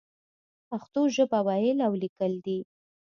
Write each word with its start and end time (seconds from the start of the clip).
پښتو 0.69 1.01
ژبه 1.15 1.39
ويل 1.47 1.77
او 1.87 1.93
ليکل 2.01 2.33
دې. 2.45 2.59